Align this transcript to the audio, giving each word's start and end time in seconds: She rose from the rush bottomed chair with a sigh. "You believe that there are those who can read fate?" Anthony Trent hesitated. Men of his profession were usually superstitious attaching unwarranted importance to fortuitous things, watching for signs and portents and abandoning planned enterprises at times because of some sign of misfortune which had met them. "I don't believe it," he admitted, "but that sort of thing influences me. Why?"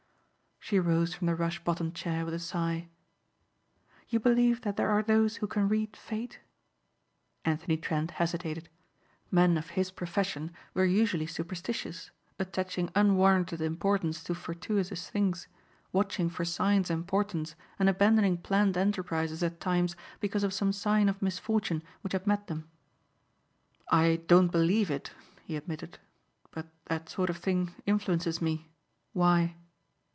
She 0.63 0.79
rose 0.79 1.13
from 1.13 1.25
the 1.27 1.35
rush 1.35 1.61
bottomed 1.63 1.95
chair 1.95 2.23
with 2.23 2.33
a 2.35 2.39
sigh. 2.39 2.87
"You 4.07 4.19
believe 4.21 4.61
that 4.61 4.77
there 4.77 4.89
are 4.89 5.01
those 5.03 5.37
who 5.37 5.47
can 5.47 5.67
read 5.67 5.97
fate?" 5.97 6.39
Anthony 7.43 7.75
Trent 7.75 8.11
hesitated. 8.11 8.69
Men 9.31 9.57
of 9.57 9.71
his 9.71 9.89
profession 9.91 10.53
were 10.75 10.85
usually 10.85 11.25
superstitious 11.27 12.11
attaching 12.39 12.89
unwarranted 12.95 13.59
importance 13.59 14.23
to 14.23 14.33
fortuitous 14.35 15.09
things, 15.09 15.47
watching 15.91 16.29
for 16.29 16.45
signs 16.45 16.89
and 16.91 17.05
portents 17.07 17.55
and 17.79 17.89
abandoning 17.89 18.37
planned 18.37 18.77
enterprises 18.77 19.41
at 19.43 19.59
times 19.59 19.95
because 20.21 20.43
of 20.43 20.53
some 20.53 20.71
sign 20.71 21.09
of 21.09 21.21
misfortune 21.23 21.83
which 22.01 22.13
had 22.13 22.25
met 22.27 22.47
them. 22.47 22.69
"I 23.91 24.17
don't 24.27 24.51
believe 24.53 24.89
it," 24.91 25.11
he 25.43 25.57
admitted, 25.57 25.97
"but 26.51 26.67
that 26.85 27.09
sort 27.09 27.29
of 27.31 27.37
thing 27.37 27.73
influences 27.85 28.41
me. 28.41 28.69
Why?" 29.11 29.55